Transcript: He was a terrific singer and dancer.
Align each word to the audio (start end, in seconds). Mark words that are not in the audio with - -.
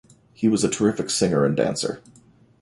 He 0.33 0.47
was 0.47 0.63
a 0.63 0.67
terrific 0.67 1.11
singer 1.11 1.45
and 1.45 1.55
dancer. 1.55 2.01